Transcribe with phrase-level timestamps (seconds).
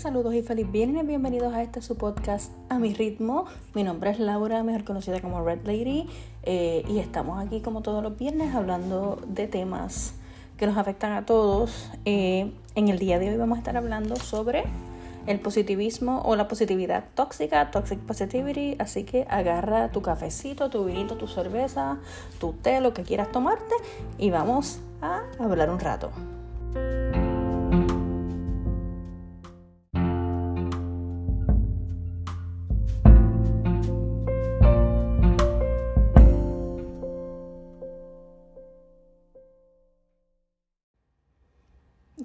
[0.00, 3.44] Saludos y feliz viernes, bienvenidos a este su podcast A Mi Ritmo.
[3.74, 6.08] Mi nombre es Laura, mejor conocida como Red Lady,
[6.42, 10.14] eh, y estamos aquí como todos los viernes hablando de temas
[10.56, 11.90] que nos afectan a todos.
[12.06, 14.64] Eh, en el día de hoy vamos a estar hablando sobre
[15.26, 21.16] el positivismo o la positividad tóxica, toxic positivity, así que agarra tu cafecito, tu vinito,
[21.16, 21.98] tu cerveza,
[22.38, 23.74] tu té, lo que quieras tomarte
[24.16, 26.10] y vamos a hablar un rato.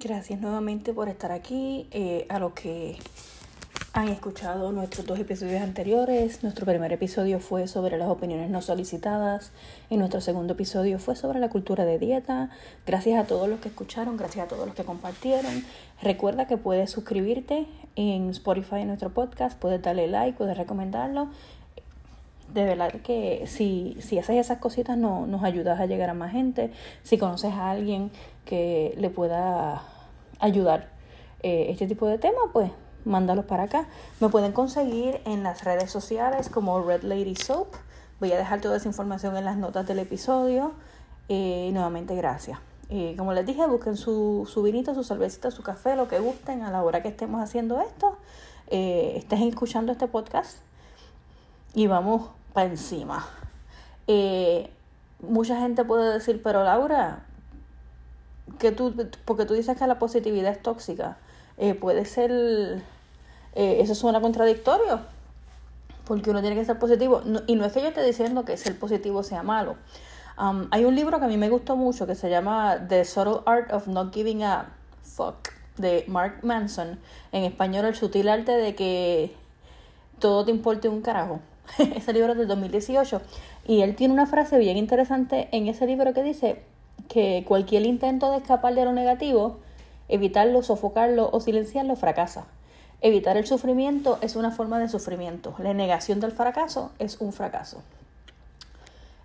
[0.06, 1.88] Gracias nuevamente por estar aquí.
[1.90, 2.96] Eh, a los que
[3.92, 9.50] han escuchado nuestros dos episodios anteriores, nuestro primer episodio fue sobre las opiniones no solicitadas
[9.90, 12.50] y nuestro segundo episodio fue sobre la cultura de dieta.
[12.86, 15.64] Gracias a todos los que escucharon, gracias a todos los que compartieron.
[16.00, 17.66] Recuerda que puedes suscribirte
[17.96, 21.30] en Spotify en nuestro podcast, puedes darle like, puedes recomendarlo.
[22.54, 26.30] De verdad que si, si haces esas cositas no, nos ayudas a llegar a más
[26.30, 26.70] gente.
[27.02, 28.12] Si conoces a alguien
[28.44, 29.82] que le pueda
[30.40, 30.96] ayudar
[31.42, 32.70] eh, este tipo de temas, pues
[33.04, 33.86] mándalos para acá.
[34.20, 37.68] Me pueden conseguir en las redes sociales como Red Lady Soap.
[38.20, 40.72] Voy a dejar toda esa información en las notas del episodio.
[41.28, 42.58] Eh, nuevamente, gracias.
[42.88, 46.62] Eh, como les dije, busquen su, su vinito, su cervecita, su café, lo que gusten
[46.62, 48.16] a la hora que estemos haciendo esto.
[48.68, 50.58] Eh, estés escuchando este podcast
[51.74, 53.26] y vamos para encima.
[55.20, 57.25] mucha gente puede decir, pero Laura,
[58.58, 61.18] que tú, porque tú dices que la positividad es tóxica,
[61.58, 62.30] eh, puede ser,
[63.54, 65.00] eh, eso suena contradictorio,
[66.04, 67.22] porque uno tiene que ser positivo.
[67.46, 69.76] y no es que yo esté diciendo que ser positivo sea malo.
[70.38, 73.40] Um, hay un libro que a mí me gustó mucho que se llama The Subtle
[73.46, 74.68] Art of Not Giving a
[75.02, 76.98] Fuck de Mark Manson.
[77.32, 79.34] En español, el sutil arte de que
[80.18, 81.40] todo te importe un carajo.
[81.78, 83.22] ese libro es de 2018.
[83.66, 86.62] Y él tiene una frase bien interesante en ese libro que dice,
[87.08, 89.58] que cualquier intento de escapar de lo negativo,
[90.08, 92.46] evitarlo, sofocarlo o silenciarlo fracasa.
[93.00, 95.54] Evitar el sufrimiento es una forma de sufrimiento.
[95.58, 97.82] La negación del fracaso es un fracaso.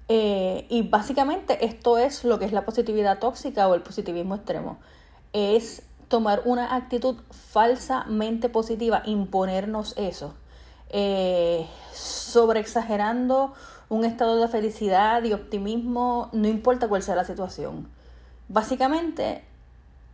[0.10, 4.78] Eh, y básicamente esto es lo que es la positividad tóxica o el positivismo extremo.
[5.32, 10.34] Es tomar una actitud falsamente positiva, imponernos eso,
[10.92, 13.54] eh, sobre exagerando
[13.90, 17.88] un estado de felicidad y optimismo, no importa cuál sea la situación.
[18.48, 19.44] Básicamente,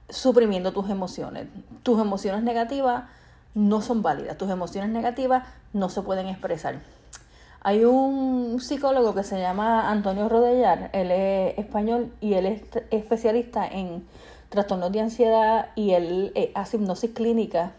[0.09, 1.47] suprimiendo tus emociones.
[1.83, 3.05] Tus emociones negativas
[3.53, 5.43] no son válidas, tus emociones negativas
[5.73, 6.79] no se pueden expresar.
[7.61, 12.61] Hay un psicólogo que se llama Antonio Rodellar, él es español y él es
[12.91, 14.07] especialista en
[14.49, 17.73] trastornos de ansiedad y él eh, hace hipnosis clínica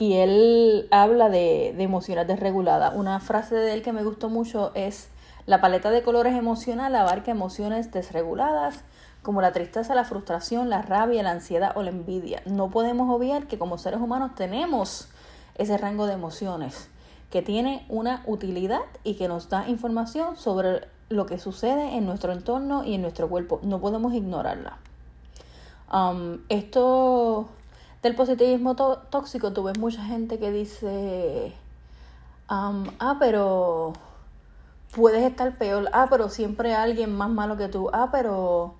[0.00, 2.94] y él habla de, de, emociones desreguladas.
[2.96, 5.10] Una frase de él que me gustó mucho es,
[5.44, 8.82] la paleta de colores emocional abarca emociones desreguladas
[9.22, 12.42] como la tristeza, la frustración, la rabia, la ansiedad o la envidia.
[12.46, 15.10] No podemos obviar que como seres humanos tenemos
[15.56, 16.88] ese rango de emociones
[17.28, 22.32] que tiene una utilidad y que nos da información sobre lo que sucede en nuestro
[22.32, 23.60] entorno y en nuestro cuerpo.
[23.62, 24.78] No podemos ignorarla.
[25.92, 27.50] Um, esto
[28.02, 31.54] del positivismo tóxico, tú ves mucha gente que dice,
[32.48, 33.92] ah, pero
[34.94, 38.74] puedes estar peor, ah, pero siempre hay alguien más malo que tú, ah, pero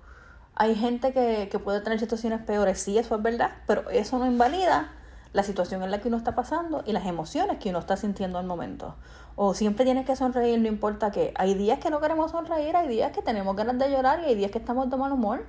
[0.55, 4.25] hay gente que, que puede tener situaciones peores, sí, eso es verdad, pero eso no
[4.25, 4.91] invalida
[5.33, 8.37] la situación en la que uno está pasando y las emociones que uno está sintiendo
[8.37, 8.95] al momento.
[9.35, 11.33] O siempre tienes que sonreír, no importa qué.
[11.35, 14.35] Hay días que no queremos sonreír, hay días que tenemos ganas de llorar y hay
[14.35, 15.45] días que estamos de mal humor.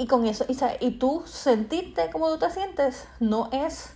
[0.00, 3.92] Y con eso, y, y tú sentirte como tú te sientes no es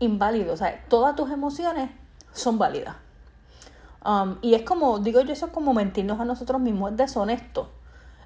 [0.00, 0.52] inválido.
[0.52, 1.88] O sea, todas tus emociones
[2.34, 2.96] son válidas.
[4.04, 7.70] Um, y es como, digo yo, eso es como mentirnos a nosotros mismos, es deshonesto.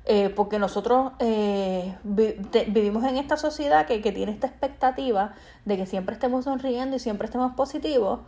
[0.06, 5.35] Eh, porque nosotros eh, vivimos en esta sociedad que, que, tiene esta expectativa
[5.67, 8.23] de que siempre estemos sonriendo y siempre estemos positivos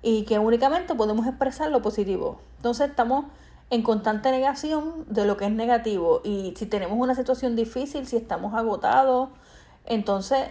[0.00, 2.40] y que únicamente podemos expresar lo positivo.
[2.56, 3.26] Entonces estamos
[3.72, 6.20] en constante negación de lo que es negativo.
[6.24, 9.30] Y si tenemos una situación difícil, si estamos agotados,
[9.86, 10.50] entonces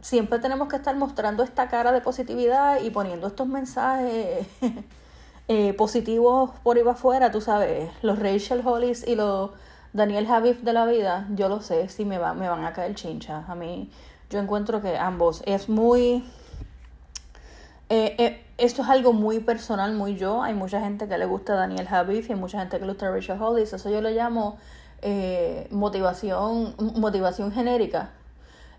[0.00, 4.46] siempre tenemos que estar mostrando esta cara de positividad y poniendo estos mensajes
[5.48, 9.50] eh, positivos por ahí afuera, tú sabes, los Rachel Hollis y los
[9.92, 12.94] Daniel Javif de la vida, yo lo sé, si me, va, me van a caer
[12.94, 13.44] chincha.
[13.48, 13.90] A mí,
[14.30, 16.24] yo encuentro que ambos es muy...
[17.88, 20.42] Eh, eh, esto es algo muy personal, muy yo.
[20.42, 23.10] Hay mucha gente que le gusta Daniel Javif y hay mucha gente que le gusta
[23.10, 23.72] Rachel Hollis.
[23.72, 24.58] Eso yo le llamo
[25.02, 28.10] eh, motivación, motivación genérica.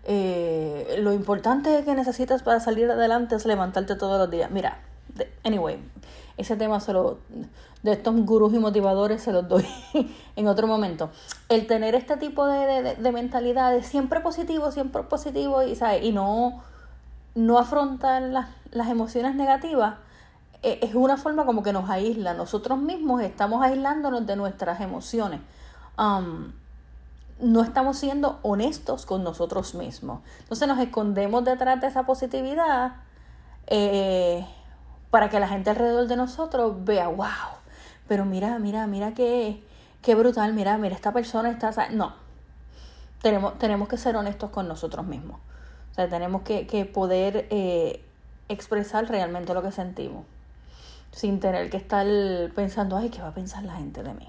[0.04, 4.50] eh, lo importante que necesitas para salir adelante es levantarte todos los días.
[4.50, 4.78] Mira,
[5.44, 5.78] anyway,
[6.36, 7.18] ese tema solo
[7.82, 9.66] de estos gurús y motivadores se los doy
[10.36, 11.10] en otro momento.
[11.48, 16.62] El tener este tipo de, de, de siempre positivo, siempre positivo y, y no,
[17.34, 19.94] no afrontar las, las emociones negativas
[20.62, 22.34] e, es una forma como que nos aísla.
[22.34, 25.40] Nosotros mismos estamos aislándonos de nuestras emociones.
[25.98, 26.52] Um,
[27.40, 30.20] no estamos siendo honestos con nosotros mismos.
[30.40, 32.92] Entonces nos escondemos detrás de esa positividad
[33.66, 34.46] eh,
[35.10, 37.26] para que la gente alrededor de nosotros vea, wow,
[38.06, 39.62] pero mira, mira, mira qué,
[40.02, 41.72] qué brutal, mira, mira, esta persona está...
[41.90, 42.14] No,
[43.20, 45.40] tenemos, tenemos que ser honestos con nosotros mismos.
[45.92, 48.02] O sea, tenemos que, que poder eh,
[48.48, 50.24] expresar realmente lo que sentimos,
[51.10, 52.06] sin tener que estar
[52.54, 54.28] pensando, ay, ¿qué va a pensar la gente de mí?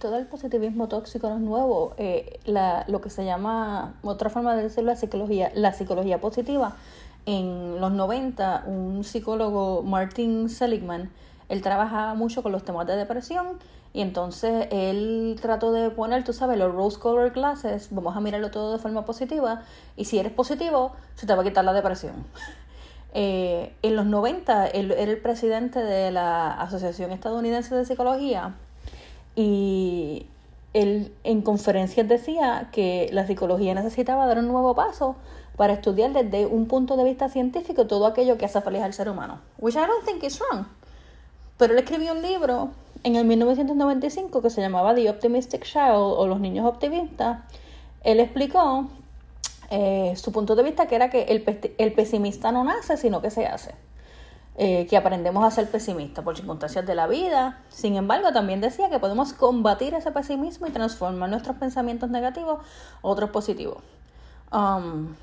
[0.00, 1.94] esto del positivismo tóxico no es nuevo.
[1.98, 6.76] Eh, la, lo que se llama, otra forma de decirlo, la psicología, la psicología positiva.
[7.26, 11.10] En los 90, un psicólogo, Martin Seligman,
[11.48, 13.58] él trabajaba mucho con los temas de depresión
[13.92, 18.50] y entonces él trató de poner, tú sabes, los rose colored glasses, vamos a mirarlo
[18.50, 19.62] todo de forma positiva
[19.96, 22.14] y si eres positivo, se te va a quitar la depresión.
[23.12, 28.54] Eh, en los 90, él era el presidente de la Asociación Estadounidense de Psicología
[29.34, 30.26] y
[30.74, 35.16] él en conferencias decía que la psicología necesitaba dar un nuevo paso
[35.60, 39.10] para estudiar desde un punto de vista científico todo aquello que hace feliz al ser
[39.10, 39.42] humano.
[39.58, 40.64] Which I don't think is wrong.
[41.58, 42.70] Pero él escribió un libro
[43.04, 47.40] en el 1995 que se llamaba The Optimistic Child o Los Niños Optimistas.
[48.02, 48.88] Él explicó
[49.68, 53.30] eh, su punto de vista que era que el, el pesimista no nace, sino que
[53.30, 53.74] se hace.
[54.56, 57.58] Eh, que aprendemos a ser pesimistas por circunstancias de la vida.
[57.68, 63.06] Sin embargo, también decía que podemos combatir ese pesimismo y transformar nuestros pensamientos negativos a
[63.06, 63.82] otros positivos.
[64.50, 65.14] Um,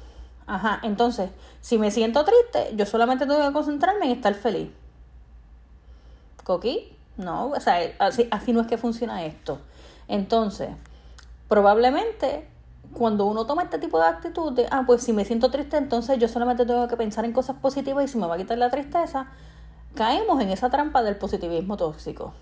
[0.47, 1.29] ajá, entonces,
[1.61, 4.69] si me siento triste, yo solamente tengo que concentrarme en estar feliz.
[6.43, 6.93] ¿Coqui?
[7.17, 9.59] No, o sea, así, así no es que funciona esto.
[10.07, 10.69] Entonces,
[11.47, 12.47] probablemente
[12.93, 16.17] cuando uno toma este tipo de actitud de, ah, pues si me siento triste, entonces
[16.19, 18.69] yo solamente tengo que pensar en cosas positivas y si me va a quitar la
[18.69, 19.27] tristeza,
[19.95, 22.33] caemos en esa trampa del positivismo tóxico.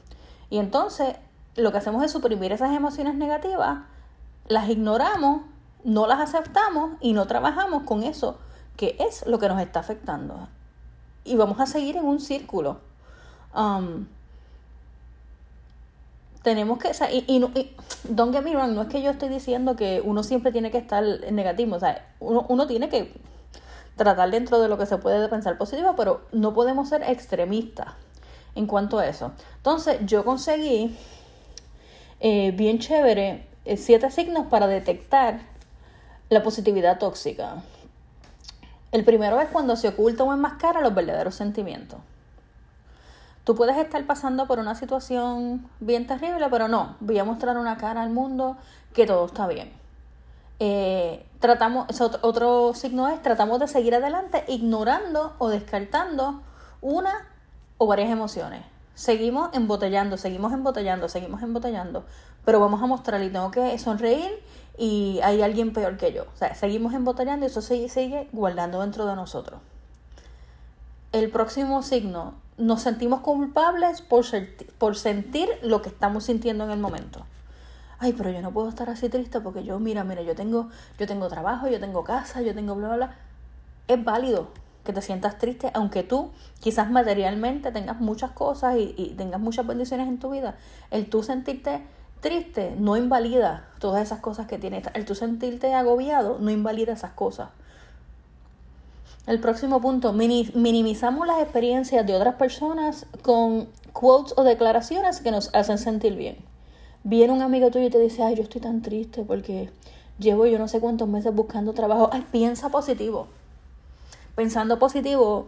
[0.49, 1.15] Y entonces
[1.55, 3.79] lo que hacemos es suprimir esas emociones negativas,
[4.47, 5.41] las ignoramos,
[5.85, 8.37] no las aceptamos y no trabajamos con eso
[8.75, 10.49] que es lo que nos está afectando.
[11.23, 12.79] Y vamos a seguir en un círculo.
[13.55, 14.07] Um,
[16.41, 19.29] tenemos que, o y, y, y, don't get me wrong, no es que yo estoy
[19.29, 23.13] diciendo que uno siempre tiene que estar negativo, o sea, uno, uno tiene que
[23.95, 27.87] tratar dentro de lo que se puede pensar positivo, pero no podemos ser extremistas
[28.53, 29.31] en cuanto a eso.
[29.57, 30.95] Entonces, yo conseguí
[32.19, 35.54] eh, bien chévere eh, siete signos para detectar
[36.29, 37.55] la positividad tóxica.
[38.91, 41.99] El primero es cuando se oculta o enmascara los verdaderos sentimientos.
[43.43, 47.77] Tú puedes estar pasando por una situación bien terrible, pero no, voy a mostrar una
[47.77, 48.57] cara al mundo
[48.93, 49.71] que todo está bien.
[50.59, 51.87] Eh, tratamos,
[52.21, 56.41] otro signo es, tratamos de seguir adelante ignorando o descartando
[56.81, 57.27] una
[57.77, 58.63] o varias emociones.
[58.95, 62.05] Seguimos embotellando, seguimos embotellando, seguimos embotellando,
[62.45, 64.41] pero vamos a mostrar y tengo que sonreír
[64.77, 66.23] y hay alguien peor que yo.
[66.33, 69.61] O sea, seguimos embotellando y eso sigue, sigue guardando dentro de nosotros.
[71.11, 74.25] El próximo signo nos sentimos culpables por,
[74.77, 77.25] por sentir lo que estamos sintiendo en el momento.
[77.99, 81.07] Ay, pero yo no puedo estar así triste porque yo, mira, mira, yo tengo, yo
[81.07, 83.15] tengo trabajo, yo tengo casa, yo tengo bla, bla, bla.
[83.87, 84.49] Es válido
[84.83, 89.65] que te sientas triste, aunque tú quizás materialmente tengas muchas cosas y, y tengas muchas
[89.65, 90.57] bendiciones en tu vida.
[90.91, 91.81] El tú sentirte
[92.21, 94.85] triste no invalida todas esas cosas que tienes.
[94.93, 97.49] El tú sentirte agobiado no invalida esas cosas.
[99.27, 105.53] El próximo punto, minimizamos las experiencias de otras personas con quotes o declaraciones que nos
[105.55, 106.37] hacen sentir bien.
[107.03, 109.71] Viene un amigo tuyo y te dice, ay, yo estoy tan triste porque
[110.19, 112.09] llevo yo no sé cuántos meses buscando trabajo.
[112.11, 113.27] Ay, piensa positivo.
[114.35, 115.47] Pensando positivo,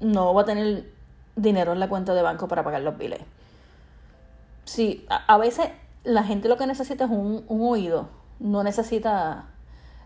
[0.00, 0.90] no va a tener
[1.36, 3.20] dinero en la cuenta de banco para pagar los biles.
[4.70, 5.68] Sí, a, veces
[6.04, 8.08] la gente lo que necesita es un, un oído,
[8.38, 9.46] no necesita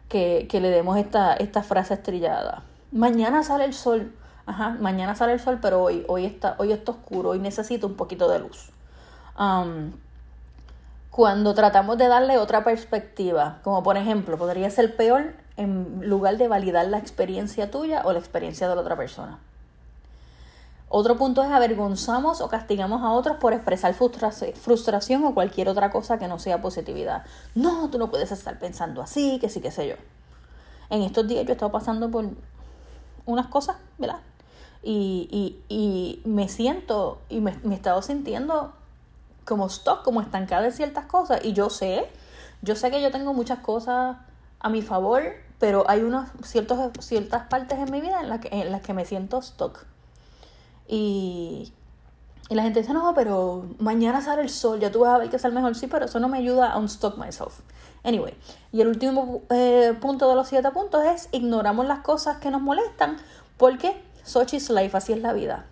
[0.08, 2.62] que, le demos esta, esta frase estrellada.
[2.90, 4.14] Mañana sale el sol.
[4.46, 7.94] Ajá, mañana sale el sol, pero hoy, hoy, está, hoy está oscuro, hoy necesito un
[7.94, 8.70] poquito de luz.
[11.10, 16.48] cuando tratamos de darle otra perspectiva, como por ejemplo, podría ser peor en lugar de
[16.48, 19.40] validar la experiencia tuya o la experiencia de la otra persona.
[20.96, 26.20] Otro punto es avergonzamos o castigamos a otros por expresar frustración o cualquier otra cosa
[26.20, 27.24] que no sea positividad.
[27.56, 29.96] No, tú no puedes estar pensando así, que sí, qué sé yo.
[30.90, 32.26] En estos días yo he estado pasando por
[33.26, 34.20] unas cosas, ¿verdad?
[34.84, 38.72] Y, y, me siento y me, me he estado sintiendo
[39.44, 41.44] como stock, como estancada en ciertas cosas.
[41.44, 42.08] Y yo sé,
[42.62, 44.18] yo sé que yo tengo muchas cosas
[44.60, 45.24] a mi favor,
[45.58, 48.94] pero hay unos ciertos, ciertas partes en mi vida en las que, en las que
[48.94, 49.86] me siento stock.
[50.86, 51.72] Y,
[52.48, 55.30] y la gente dice, no, pero mañana sale el sol, ya tú vas a ver
[55.30, 55.74] que sale mejor.
[55.74, 57.60] Sí, pero eso no me ayuda a unstock myself.
[58.04, 58.34] Anyway,
[58.70, 62.60] y el último eh, punto de los siete puntos es ignoramos las cosas que nos
[62.60, 63.16] molestan
[63.56, 65.64] porque Sochi's life, así es la vida.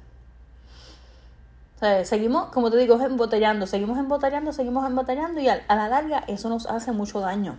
[2.05, 6.67] seguimos, como te digo, embotellando, seguimos embotellando, seguimos embotellando y a la larga eso nos
[6.67, 7.59] hace mucho daño.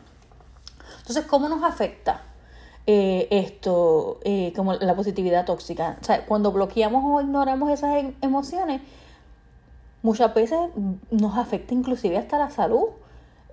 [1.00, 2.22] Entonces, ¿cómo nos afecta?
[2.86, 5.98] Eh, esto, eh, como la positividad tóxica.
[6.02, 8.82] O sea, cuando bloqueamos o ignoramos esas em, emociones,
[10.02, 10.60] muchas veces
[11.10, 12.90] nos afecta inclusive hasta la salud.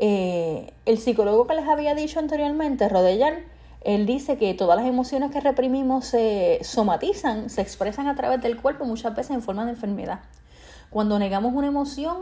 [0.01, 3.35] Eh, el psicólogo que les había dicho anteriormente, Rodellan,
[3.83, 8.61] él dice que todas las emociones que reprimimos se somatizan, se expresan a través del
[8.61, 10.21] cuerpo, muchas veces en forma de enfermedad.
[10.91, 12.19] Cuando negamos una emoción,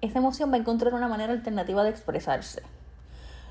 [0.00, 2.62] esa emoción va a encontrar una manera alternativa de expresarse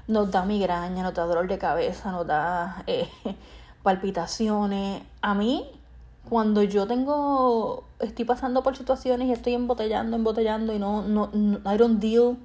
[0.07, 3.09] nos da migraña, nos da dolor de cabeza, nos da eh,
[3.83, 5.03] palpitaciones.
[5.21, 5.69] A mí,
[6.29, 11.73] cuando yo tengo, estoy pasando por situaciones y estoy embotellando, embotellando y no, no, no
[11.73, 12.37] I don't deal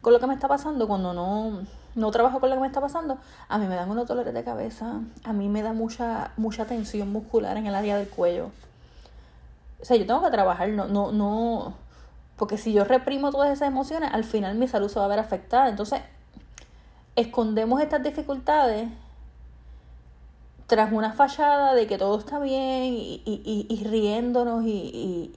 [0.00, 1.62] con lo que me está pasando, cuando no,
[1.94, 4.44] no trabajo con lo que me está pasando, a mí me dan unos dolores de
[4.44, 8.50] cabeza, a mí me da mucha, mucha tensión muscular en el área del cuello.
[9.80, 11.74] O sea, yo tengo que trabajar, no, no, no,
[12.38, 15.18] porque si yo reprimo todas esas emociones, al final mi salud se va a ver
[15.18, 15.68] afectada.
[15.68, 16.00] Entonces,
[17.18, 18.88] escondemos estas dificultades
[20.68, 25.34] tras una fachada de que todo está bien y, y, riéndonos y,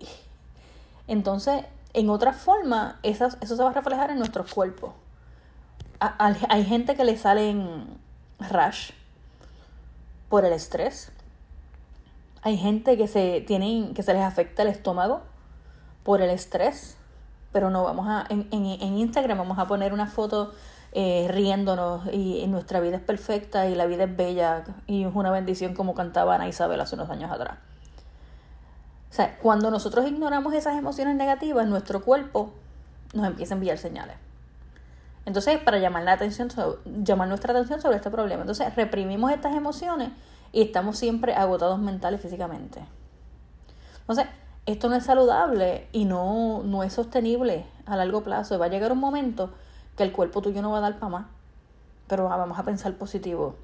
[1.08, 4.92] entonces en otra forma eso, eso se va a reflejar en nuestros cuerpos.
[6.00, 7.86] hay gente que le salen
[8.40, 8.92] rash
[10.30, 11.12] por el estrés.
[12.44, 15.22] Hay gente que se tienen, que se les afecta el estómago
[16.04, 16.98] por el estrés.
[17.52, 20.54] Pero no vamos a, en, en, en Instagram vamos a poner una foto
[20.94, 25.32] eh, riéndonos y, nuestra vida es perfecta y la vida es bella y es una
[25.32, 27.58] bendición como cantaba Ana Isabel hace unos años atrás.
[29.10, 32.54] O sea, cuando nosotros ignoramos esas emociones negativas, nuestro cuerpo
[33.14, 34.16] nos empieza a enviar señales.
[35.26, 36.50] Entonces, para llamar la atención,
[36.86, 38.42] llamar nuestra atención sobre este problema.
[38.42, 40.10] Entonces, reprimimos estas emociones
[40.52, 42.82] y estamos siempre agotados mental y físicamente.
[44.02, 44.26] Entonces,
[44.66, 48.58] esto no es saludable y no, no es sostenible a largo plazo.
[48.60, 49.52] Va a llegar un momento
[50.02, 51.26] que el cuerpo tuyo no va a dar para más,
[52.08, 53.56] pero vamos a pensar positivo.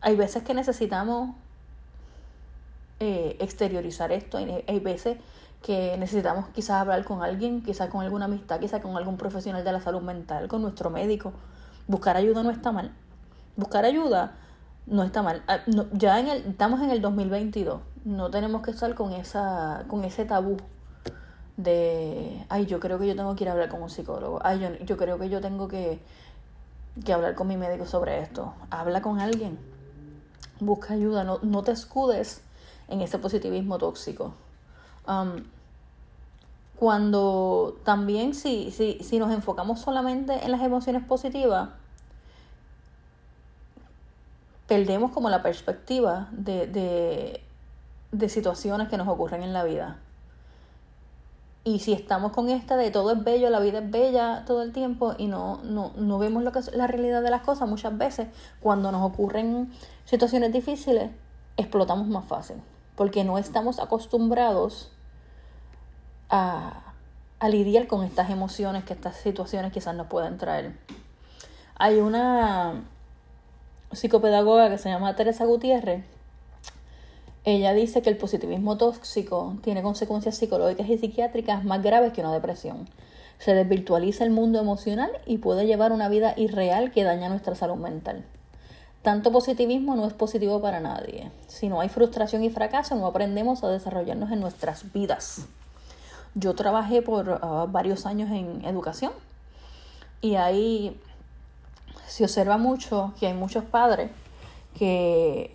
[0.00, 1.36] Hay veces que necesitamos
[2.98, 5.18] eh, exteriorizar esto, hay, veces
[5.62, 9.70] que necesitamos quizás hablar con alguien, quizás con alguna amistad, quizás con algún profesional de
[9.70, 11.32] la salud mental, con nuestro médico.
[11.86, 12.90] Buscar ayuda no está mal.
[13.54, 14.34] Buscar ayuda
[14.86, 15.44] no está mal.
[15.46, 15.60] Ah,
[15.92, 17.80] ya en el, estamos en el 2022.
[18.04, 20.56] No tenemos que estar con, esa, con ese tabú
[21.56, 24.60] de, ay, yo creo que yo tengo que ir a hablar con un psicólogo, ay,
[24.60, 25.98] yo, yo creo que yo tengo que,
[27.04, 28.54] que hablar con mi médico sobre esto.
[28.70, 29.58] Habla con alguien,
[30.60, 32.42] busca ayuda, no, no te escudes
[32.88, 34.34] en ese positivismo tóxico.
[35.08, 35.44] Um,
[36.76, 41.70] cuando también si, si, si nos enfocamos solamente en las emociones positivas,
[44.66, 47.40] perdemos como la perspectiva de, de,
[48.12, 49.96] de situaciones que nos ocurren en la vida.
[51.66, 54.72] Y si estamos con esta de todo es bello, la vida es bella todo el
[54.72, 57.98] tiempo y no, no, no vemos lo que es la realidad de las cosas, muchas
[57.98, 58.28] veces
[58.60, 59.72] cuando nos ocurren
[60.04, 61.10] situaciones difíciles,
[61.56, 62.62] explotamos más fácil.
[62.94, 64.92] Porque no estamos acostumbrados
[66.28, 66.94] a,
[67.40, 70.78] a lidiar con estas emociones que estas situaciones quizás nos pueden traer.
[71.74, 72.84] Hay una
[73.90, 76.04] psicopedagoga que se llama Teresa Gutiérrez
[77.46, 82.32] ella dice que el positivismo tóxico tiene consecuencias psicológicas y psiquiátricas más graves que una
[82.32, 82.88] depresión.
[83.38, 87.76] Se desvirtualiza el mundo emocional y puede llevar una vida irreal que daña nuestra salud
[87.76, 88.24] mental.
[89.02, 91.30] Tanto positivismo no es positivo para nadie.
[91.46, 95.46] Si no hay frustración y fracaso, no aprendemos a desarrollarnos en nuestras vidas.
[96.34, 99.12] Yo trabajé por ah, varios años en educación
[100.20, 101.00] y ahí
[102.08, 104.10] se observa mucho que hay muchos padres
[104.76, 105.54] que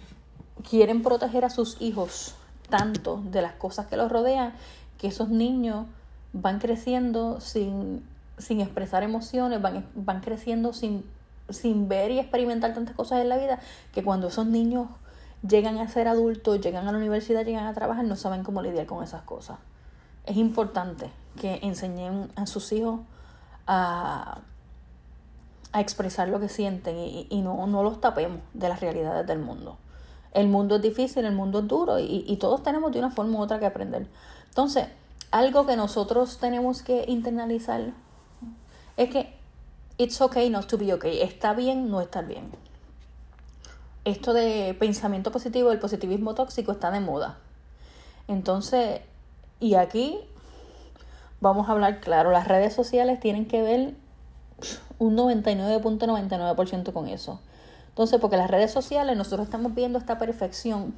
[0.69, 2.35] quieren proteger a sus hijos
[2.69, 4.53] tanto de las cosas que los rodean
[4.97, 5.87] que esos niños
[6.33, 8.05] van creciendo sin,
[8.37, 11.03] sin expresar emociones, van, van creciendo sin,
[11.49, 13.59] sin ver y experimentar tantas cosas en la vida
[13.93, 14.87] que cuando esos niños
[15.47, 18.85] llegan a ser adultos, llegan a la universidad, llegan a trabajar, no saben cómo lidiar
[18.85, 19.57] con esas cosas.
[20.25, 22.99] Es importante que enseñen a sus hijos
[23.65, 24.41] a,
[25.71, 29.39] a expresar lo que sienten y, y no, no, los tapemos de las realidades del
[29.39, 29.77] mundo.
[30.33, 33.39] El mundo es difícil, el mundo es duro y, y todos tenemos de una forma
[33.39, 34.07] u otra que aprender.
[34.47, 34.87] Entonces,
[35.31, 37.93] algo que nosotros tenemos que internalizar
[38.97, 39.33] es que
[39.97, 41.21] it's okay not to be okay.
[41.21, 42.51] Está bien no estar bien.
[44.03, 47.37] Esto de pensamiento positivo, el positivismo tóxico está de moda.
[48.27, 49.01] Entonces,
[49.59, 50.19] y aquí
[51.39, 53.93] vamos a hablar claro, las redes sociales tienen que ver
[54.99, 57.39] un 99.99% con eso.
[57.91, 60.93] Entonces, porque las redes sociales nosotros estamos viendo esta perfección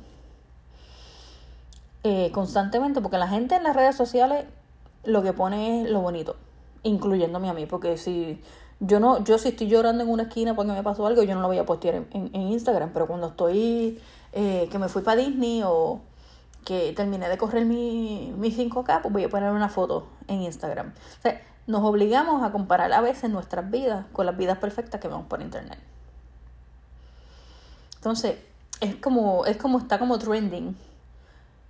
[2.03, 4.45] eh, constantemente, porque la gente en las redes sociales
[5.03, 6.35] lo que pone es lo bonito,
[6.83, 8.41] incluyéndome a mí, porque si
[8.79, 11.41] yo no, yo si estoy llorando en una esquina porque me pasó algo, yo no
[11.41, 14.00] lo voy a postear en, en, Instagram, pero cuando estoy,
[14.33, 16.01] eh, que me fui para Disney o
[16.65, 20.93] que terminé de correr mi, mi 5K, pues voy a poner una foto en Instagram.
[21.19, 25.07] O sea, nos obligamos a comparar a veces nuestras vidas con las vidas perfectas que
[25.07, 25.79] vemos por internet.
[28.03, 28.36] Entonces,
[28.81, 30.75] es como, es como está como trending.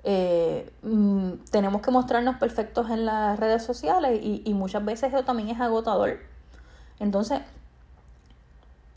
[0.03, 5.49] Eh, mm, tenemos que mostrarnos perfectos en las redes sociales y, muchas veces eso también
[5.49, 6.17] es agotador.
[6.99, 7.41] Entonces,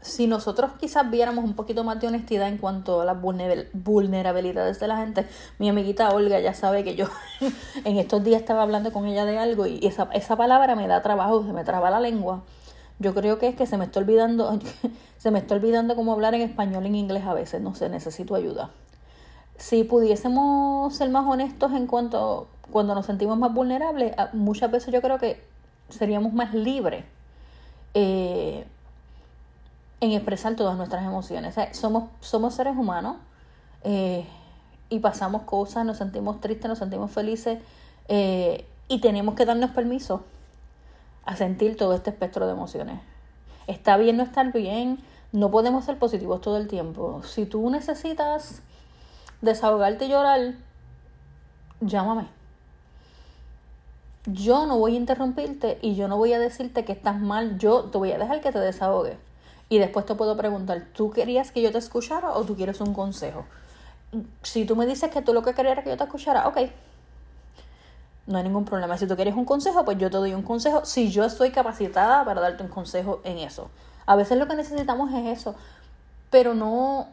[0.01, 4.89] si nosotros quizás viéramos un poquito más de honestidad en cuanto a las vulnerabilidades de
[4.89, 5.27] la gente,
[5.59, 7.09] mi amiguita Olga ya sabe que yo
[7.85, 11.03] en estos días estaba hablando con ella de algo y esa, esa palabra me da
[11.03, 12.45] trabajo, se me traba la lengua.
[12.99, 14.59] Yo creo que es que se me está olvidando,
[15.19, 17.89] se me está olvidando cómo hablar en español y en inglés a veces, no sé,
[17.89, 18.71] necesito ayuda.
[19.57, 25.01] Si pudiésemos ser más honestos en cuanto cuando nos sentimos más vulnerables, muchas veces yo
[25.01, 25.43] creo que
[25.89, 27.05] seríamos más libres.
[27.95, 28.67] Eh,
[30.01, 31.55] en expresar todas nuestras emociones.
[31.73, 33.17] somos, somos seres humanos
[33.83, 34.27] eh,
[34.89, 37.59] y pasamos cosas, nos sentimos tristes, nos sentimos felices
[38.09, 40.25] eh, y tenemos que darnos permiso
[41.27, 43.01] a sentir todo este espectro de emociones.
[43.67, 44.99] Está bien no estar bien,
[45.33, 47.21] no podemos ser positivos todo el tiempo.
[47.25, 48.63] Si tú necesitas
[49.43, 50.55] desahogarte y llorar,
[51.81, 52.29] llámame.
[54.27, 57.85] Yo no voy a interrumpirte y yo no voy a decirte que estás mal, yo
[57.85, 59.19] te voy a dejar que te desahogues.
[59.69, 62.95] Y después te puedo preguntar, ¿tú querías que yo te escuchara o tú quieres un
[62.95, 63.45] consejo?
[64.43, 66.59] Si tú me dices que tú lo que querías era que yo te escuchara, ok.
[68.27, 68.99] No hay ningún problema.
[68.99, 72.25] Si tú quieres un consejo, pues yo te doy un consejo si yo estoy capacitada
[72.25, 73.71] para darte un consejo en eso.
[74.05, 75.55] A veces lo que necesitamos es eso,
[76.31, 77.07] pero no,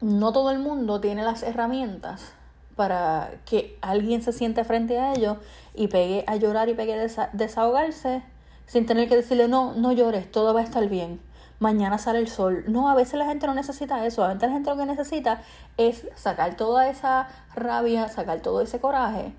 [0.00, 2.32] no todo el mundo tiene las herramientas
[2.76, 5.38] para que alguien se siente frente a ellos
[5.74, 8.22] y pegue a llorar y pegue a desahogarse
[8.66, 11.20] sin tener que decirle, no, no llores, todo va a estar bien,
[11.58, 12.64] mañana sale el sol.
[12.68, 15.42] No, a veces la gente no necesita eso, a veces la gente lo que necesita
[15.78, 19.32] es sacar toda esa rabia, sacar todo ese coraje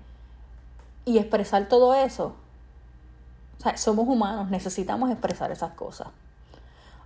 [1.08, 2.34] y expresar todo eso.
[3.58, 6.08] O sea, somos humanos, necesitamos expresar esas cosas.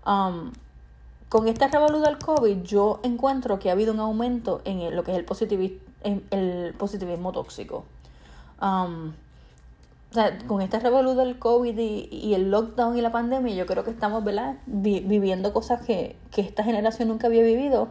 [0.04, 0.52] Um,
[1.28, 5.12] con este revoludo del COVID, yo encuentro que ha habido un aumento en lo que
[5.12, 5.24] es el
[6.74, 7.84] positivismo, tóxico.
[8.60, 9.12] Um,
[10.10, 13.82] o sea, con este revolú del COVID y, el lockdown y la pandemia, yo creo
[13.82, 14.22] que estamos,
[14.66, 17.88] viviendo cosas que, esta generación nunca había vivido.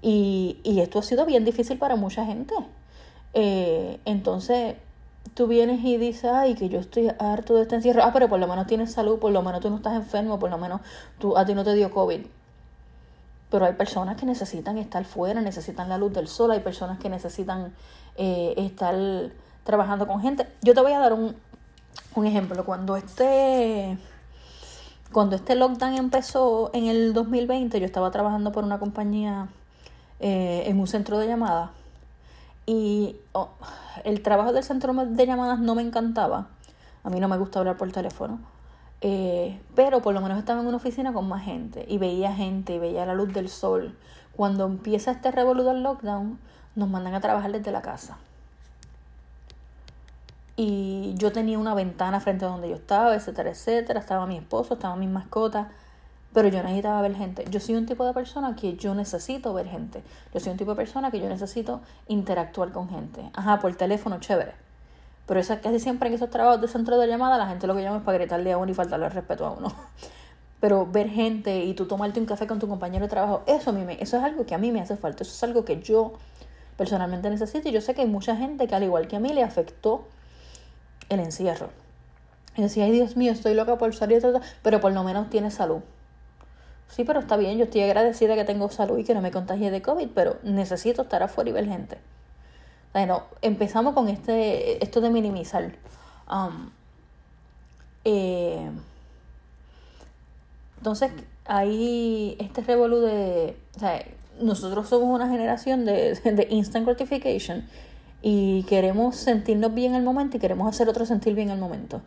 [0.00, 2.54] Y, y, esto ha sido bien difícil para mucha gente.
[3.34, 4.76] Eh, entonces,
[5.38, 8.02] tú vienes y dices, ay, que yo estoy harto de este encierro.
[8.02, 10.50] Ah, pero por lo menos tienes salud, por lo menos tú no estás enfermo, por
[10.50, 10.80] lo menos
[11.20, 12.26] tú, a ti no te dio COVID.
[13.48, 17.08] Pero hay personas que necesitan estar fuera, necesitan la luz del sol, hay personas que
[17.08, 17.72] necesitan
[18.16, 18.96] eh, estar
[19.62, 20.44] trabajando con gente.
[20.60, 21.36] Yo te voy a dar un,
[22.16, 22.64] un ejemplo.
[22.64, 23.96] Cuando este,
[25.12, 29.46] cuando este lockdown empezó en el 2020, yo estaba trabajando por una compañía
[30.18, 31.77] eh, en un centro de llamadas
[32.68, 33.48] y oh,
[34.04, 36.48] el trabajo del centro de llamadas no me encantaba.
[37.02, 38.40] A mí no me gusta hablar por teléfono.
[39.00, 42.74] Eh, pero por lo menos estaba en una oficina con más gente y veía gente
[42.74, 43.96] y veía la luz del sol.
[44.36, 46.38] Cuando empieza este revoludo del lockdown,
[46.74, 48.18] nos mandan a trabajar desde la casa
[50.60, 54.74] y yo tenía una ventana frente a donde yo estaba, etcétera, etcétera, estaba mi esposo,
[54.74, 55.70] estaba mi mascota,
[56.32, 57.44] pero yo necesitaba ver gente.
[57.50, 60.02] Yo soy un tipo de persona que yo necesito ver gente.
[60.34, 63.30] Yo soy un tipo de persona que yo necesito interactuar con gente.
[63.34, 64.52] Ajá, por teléfono, chévere.
[65.26, 67.82] Pero eso casi siempre en esos trabajos de centro de llamada la gente lo que
[67.82, 69.72] llama es para gritarle a uno y faltarle el respeto a uno.
[70.60, 73.72] Pero ver gente y tú tomarte un café con tu compañero de trabajo, eso, a
[73.72, 75.22] mí me, eso es algo que a mí me hace falta.
[75.22, 76.14] Eso es algo que yo
[76.76, 79.32] personalmente necesito y yo sé que hay mucha gente que al igual que a mí
[79.32, 80.04] le afectó
[81.08, 81.70] el encierro.
[82.56, 84.22] Y decía, ay Dios mío, estoy loca por salir,
[84.62, 85.80] pero por lo menos tiene salud.
[86.88, 89.70] Sí, pero está bien, yo estoy agradecida que tengo salud y que no me contagie
[89.70, 91.98] de COVID, pero necesito estar afuera y ver gente.
[92.92, 95.72] Bueno, empezamos con este, esto de minimizar.
[96.30, 96.70] Um,
[98.04, 98.70] eh,
[100.78, 101.12] entonces,
[101.44, 103.56] ahí este revolú de...
[103.76, 104.04] O sea,
[104.40, 107.66] nosotros somos una generación de, de instant gratification
[108.22, 112.00] y queremos sentirnos bien al momento y queremos hacer otro sentir bien al momento.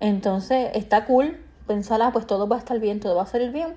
[0.00, 3.50] Entonces, está cool pensar, ah, pues todo va a estar bien, todo va a salir
[3.50, 3.74] bien,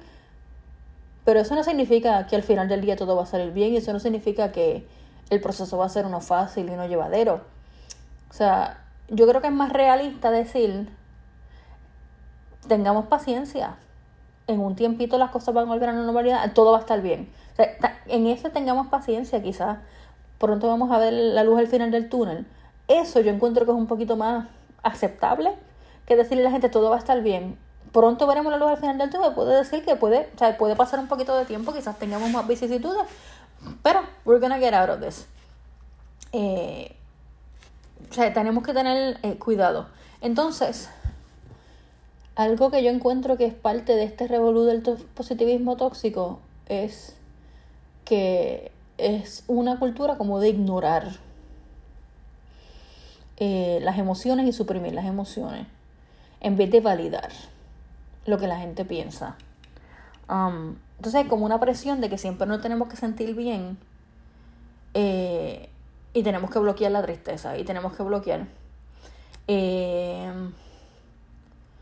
[1.27, 3.75] pero eso no significa que al final del día todo va a salir bien y
[3.75, 4.87] eso no significa que
[5.29, 7.41] el proceso va a ser uno fácil y uno llevadero.
[8.29, 10.87] O sea, yo creo que es más realista decir,
[12.69, 13.75] tengamos paciencia,
[14.47, 17.01] en un tiempito las cosas van a volver a la normalidad, todo va a estar
[17.01, 17.27] bien.
[17.51, 19.79] O sea, en eso tengamos paciencia, quizás
[20.37, 22.47] pronto vamos a ver la luz al final del túnel.
[22.87, 24.47] Eso yo encuentro que es un poquito más
[24.81, 25.55] aceptable
[26.05, 27.57] que decirle a la gente todo va a estar bien.
[27.91, 30.75] Pronto veremos la luz al final del túnel, puede decir que puede, o sea, puede
[30.75, 33.07] pasar un poquito de tiempo, quizás tengamos más vicisitudes,
[33.83, 35.27] pero we're gonna get out of this.
[36.33, 36.95] Eh,
[38.09, 39.87] o sea, tenemos que tener eh, cuidado.
[40.21, 40.89] Entonces,
[42.35, 47.15] algo que yo encuentro que es parte de este revolú del positivismo tóxico es
[48.05, 51.13] que es una cultura como de ignorar
[53.37, 55.67] eh, las emociones y suprimir las emociones
[56.39, 57.29] en vez de validar
[58.27, 59.35] lo que la gente piensa.
[60.29, 63.77] Um, entonces hay como una presión de que siempre nos tenemos que sentir bien
[64.93, 65.69] eh,
[66.13, 68.47] y tenemos que bloquear la tristeza y tenemos que bloquear.
[69.47, 70.31] Eh,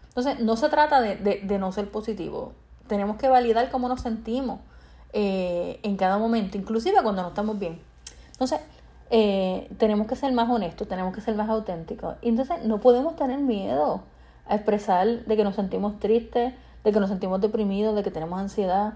[0.09, 2.53] entonces, no se trata de, no ser positivo.
[2.87, 4.59] Tenemos que validar cómo nos sentimos
[5.13, 7.81] eh, en cada momento, inclusive cuando no estamos bien.
[8.31, 8.59] Entonces,
[9.77, 12.15] tenemos que ser más honestos, tenemos que ser más auténticos.
[12.21, 14.03] Y entonces, no podemos tener miedo
[14.47, 16.53] a expresar de que nos sentimos tristes,
[16.83, 18.93] de que nos sentimos deprimidos, de que tenemos ansiedad.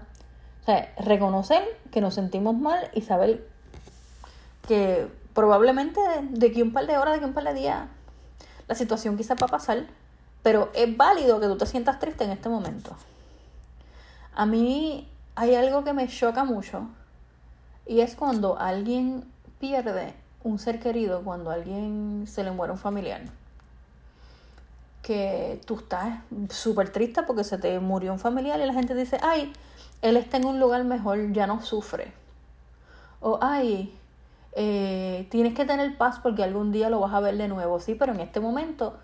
[0.62, 3.46] O sea, reconocer que nos sentimos mal y saber
[4.68, 7.88] que probablemente de que un par de horas, de que un par de días,
[8.68, 9.86] la situación quizá va a pasar
[10.42, 12.96] pero es válido que tú te sientas triste en este momento.
[14.34, 16.88] A mí hay algo que me choca mucho
[17.86, 19.24] y es cuando alguien
[19.58, 23.22] pierde un ser querido, cuando alguien se le muere un familiar.
[25.02, 29.18] Que tú estás súper triste porque se te murió un familiar y la gente dice,
[29.22, 29.52] ay,
[30.02, 32.12] él está en un lugar mejor, ya no sufre.
[33.20, 33.94] O, ay,
[34.52, 37.80] eh, tienes que tener paz porque algún día lo vas a ver de nuevo.
[37.80, 38.94] Sí, pero en este momento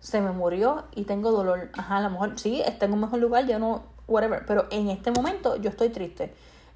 [0.00, 1.70] se me murió y tengo dolor.
[1.74, 4.44] Ajá, a lo mejor sí, está en un mejor lugar, ya no, whatever.
[4.46, 6.34] Pero en este momento yo estoy triste.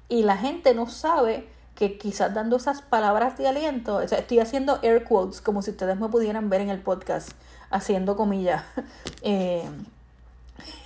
[0.09, 5.03] Y la gente no sabe que quizás dando esas palabras de aliento, estoy haciendo air
[5.03, 7.31] quotes como si ustedes me pudieran ver en el podcast,
[7.69, 8.63] haciendo comillas,
[9.21, 9.69] eh,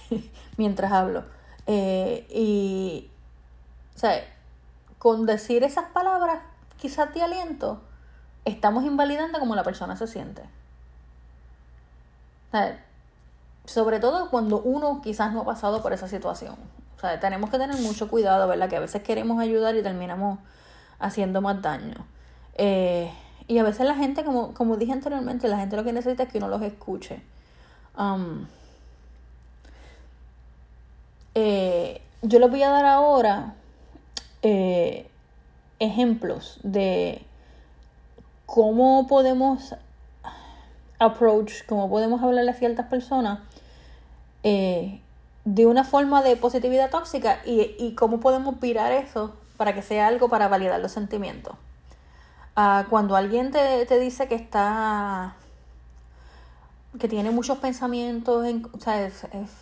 [0.57, 1.25] mientras hablo.
[1.67, 3.09] Eh, y,
[3.95, 4.23] o sea,
[4.99, 6.39] con decir esas palabras,
[6.77, 7.81] quizás de aliento,
[8.45, 10.41] estamos invalidando cómo la persona se siente
[13.65, 16.55] sobre todo cuando uno quizás no ha pasado por esa situación.
[16.97, 18.69] O sea, tenemos que tener mucho cuidado, ¿verdad?
[18.69, 20.39] Que a veces queremos ayudar y terminamos
[20.99, 22.05] haciendo más daño.
[22.55, 23.11] Eh,
[23.51, 26.29] y a veces la gente, como, como dije anteriormente, la gente lo que necesita es
[26.29, 27.21] que uno los escuche.
[27.97, 28.47] Um,
[31.35, 33.55] eh, yo les voy a dar ahora
[34.41, 35.05] eh,
[35.79, 37.25] ejemplos de
[38.45, 39.75] cómo podemos
[40.97, 43.39] approach, como podemos hablarle a ciertas personas,
[44.43, 45.01] eh,
[45.43, 50.29] de una forma de positividad tóxica y, cómo podemos virar eso para que sea algo
[50.29, 51.57] para validar los sentimientos.
[52.63, 55.35] Ah, cuando alguien te, te, dice que está
[56.99, 59.09] que tiene muchos pensamientos, en, o sea,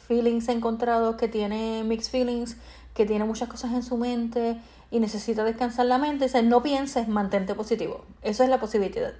[0.10, 2.58] feelings encontrados, que tiene mixed feelings,
[2.94, 4.60] que tiene muchas cosas en su mente,
[4.92, 8.04] y necesita descansar la mente, dice, no pienses, mantente positivo.
[8.22, 9.14] Eso es la positividad,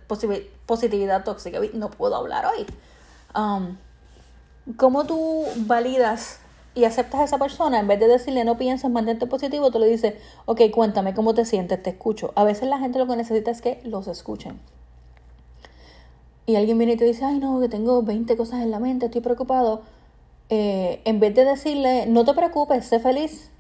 [0.66, 1.62] positividad tóxica.
[1.72, 2.66] No puedo hablar hoy.
[3.34, 3.78] Um,
[4.76, 6.42] ¿Cómo tú validas
[6.80, 7.80] y aceptas a esa persona?
[7.80, 10.14] En vez de decirle no pienses, mantente positivo, tú le dices,
[10.46, 12.32] ok, cuéntame cómo te sientes, te escucho.
[12.36, 14.60] A veces la gente lo que necesita es que los escuchen.
[16.46, 19.08] Y alguien viene y te dice, ay no, que tengo 20 cosas en la mente,
[19.08, 19.82] estoy preocupado.
[20.50, 23.52] Eh, en vez de decirle, no te preocupes, sé feliz,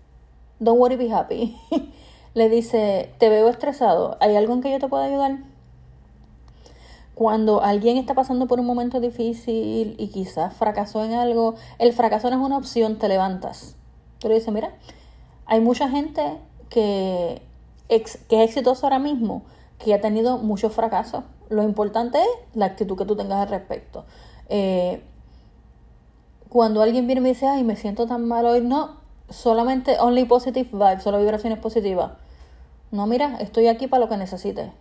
[0.59, 1.55] don't worry, be happy.
[2.33, 5.39] le dice, te veo estresado, ¿hay algo en que yo te pueda ayudar?
[7.19, 12.29] Cuando alguien está pasando por un momento difícil y quizás fracasó en algo, el fracaso
[12.29, 13.75] no es una opción, te levantas.
[14.23, 14.71] Le dices, mira,
[15.45, 16.37] hay mucha gente
[16.69, 17.41] que,
[17.89, 19.41] que es exitosa ahora mismo,
[19.79, 21.25] que ha tenido muchos fracasos.
[21.49, 24.05] Lo importante es la actitud que tú tengas al respecto.
[24.47, 25.03] Eh,
[26.47, 28.95] cuando alguien viene y me dice, ay, me siento tan mal hoy, no,
[29.27, 32.13] solamente only positive vibes, solo vibraciones positivas.
[32.91, 34.71] No, mira, estoy aquí para lo que necesites.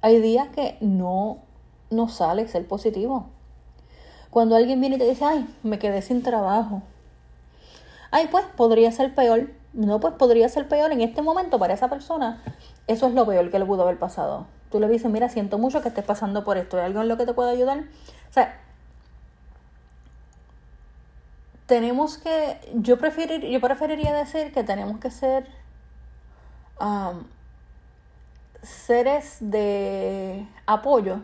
[0.00, 1.38] Hay días que no,
[1.92, 3.26] no sale ser positivo.
[4.30, 6.82] Cuando alguien viene y te dice, ay, me quedé sin trabajo.
[8.10, 9.50] Ay, pues podría ser peor.
[9.72, 12.42] No, pues podría ser peor en este momento para esa persona.
[12.86, 14.46] Eso es lo peor que le pudo haber pasado.
[14.70, 16.78] Tú le dices, mira, siento mucho que estés pasando por esto.
[16.78, 17.84] ¿Hay algo en lo que te pueda ayudar?
[18.30, 18.58] O sea,
[21.66, 25.46] tenemos que, yo, preferir, yo preferiría decir que tenemos que ser
[26.80, 27.24] um,
[28.62, 31.22] seres de apoyo.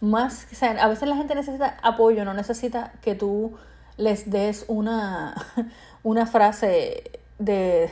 [0.00, 3.56] Más, o a veces la gente necesita apoyo, no necesita que tú
[3.98, 5.34] les des una,
[6.02, 7.90] una frase de,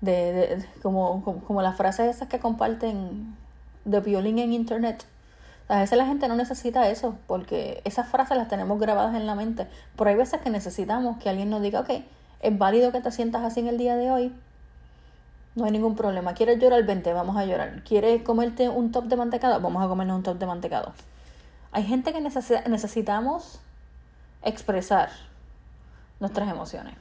[0.00, 3.36] de, como, como, las frases esas que comparten
[3.84, 5.04] de violín en internet.
[5.68, 9.34] A veces la gente no necesita eso, porque esas frases las tenemos grabadas en la
[9.34, 9.66] mente.
[9.96, 11.90] Pero hay veces que necesitamos que alguien nos diga, ok,
[12.40, 14.32] es válido que te sientas así en el día de hoy.
[15.54, 16.34] No hay ningún problema.
[16.34, 16.84] ¿Quieres llorar?
[16.84, 17.82] Vente, vamos a llorar.
[17.84, 19.60] ¿Quieres comerte un top de mantecado?
[19.60, 20.92] Vamos a comernos un top de mantecado.
[21.72, 23.58] Hay gente que necesitamos
[24.42, 25.08] expresar
[26.20, 26.94] nuestras emociones.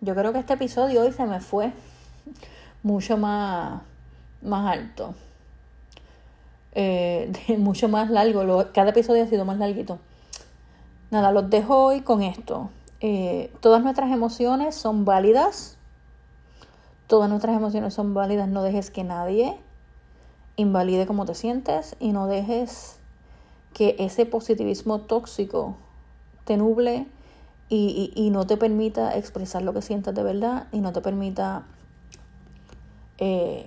[0.00, 1.72] Yo creo que este episodio hoy se me fue
[2.82, 3.80] mucho más,
[4.42, 5.14] más alto.
[6.72, 8.66] Eh, mucho más largo.
[8.72, 10.00] cada episodio ha sido más larguito.
[11.12, 12.70] Nada, los dejo hoy con esto.
[13.00, 15.78] Eh, todas nuestras emociones son válidas.
[17.06, 18.48] Todas nuestras emociones son válidas.
[18.48, 19.56] No dejes que nadie
[20.56, 22.98] invalide cómo te sientes y no dejes
[23.74, 25.76] que ese positivismo tóxico
[26.44, 27.06] te nuble
[27.68, 31.64] y, no te permita expresar lo que sientas de verdad y no te permita
[33.18, 33.66] eh,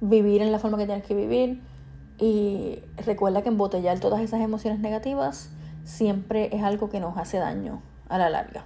[0.00, 1.62] vivir en la forma que tienes que vivir.
[2.18, 5.50] Y recuerda que embotellar todas esas emociones negativas
[5.84, 8.64] siempre es algo que nos hace daño a la larga.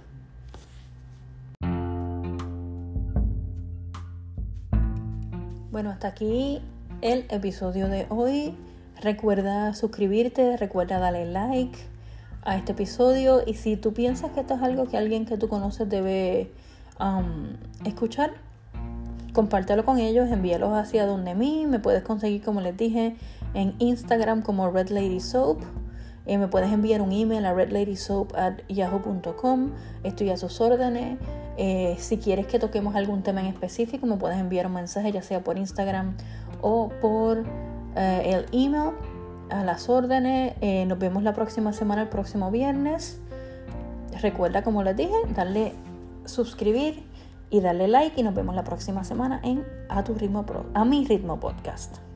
[5.71, 6.61] Bueno, hasta aquí
[6.99, 8.53] el episodio de hoy.
[8.99, 11.79] Recuerda suscribirte, recuerda darle like
[12.43, 15.47] a este episodio y si tú piensas que esto es algo que alguien que tú
[15.47, 16.51] conoces debe
[16.99, 17.55] um,
[17.85, 18.33] escuchar,
[19.31, 23.15] compártelo con ellos, envíalos hacia donde mí, me puedes conseguir como les dije
[23.53, 25.61] en Instagram como Red Lady Soap.
[26.25, 29.71] Eh, me puedes enviar un email a redladysoap.yahoo.com.
[30.03, 31.17] Estoy a sus órdenes.
[31.57, 35.21] Eh, si quieres que toquemos algún tema en específico, me puedes enviar un mensaje, ya
[35.21, 36.15] sea por Instagram
[36.61, 37.43] o por
[37.95, 38.93] eh, el email
[39.49, 40.53] a las órdenes.
[40.61, 43.19] Eh, nos vemos la próxima semana, el próximo viernes.
[44.21, 45.73] Recuerda, como les dije, darle
[46.25, 47.03] suscribir
[47.49, 51.05] y darle like y nos vemos la próxima semana en A tu ritmo a mi
[51.05, 52.10] ritmo podcast.